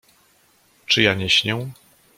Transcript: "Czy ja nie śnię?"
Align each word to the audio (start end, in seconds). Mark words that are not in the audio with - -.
"Czy 0.87 1.01
ja 1.01 1.13
nie 1.13 1.29
śnię?" 1.29 1.67